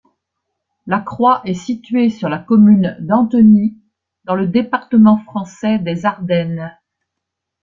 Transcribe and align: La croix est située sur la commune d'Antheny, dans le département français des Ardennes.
La 0.87 0.99
croix 0.99 1.43
est 1.45 1.53
située 1.53 2.09
sur 2.09 2.27
la 2.27 2.39
commune 2.39 2.97
d'Antheny, 3.01 3.77
dans 4.23 4.33
le 4.33 4.47
département 4.47 5.19
français 5.25 5.77
des 5.77 6.07
Ardennes. 6.07 6.75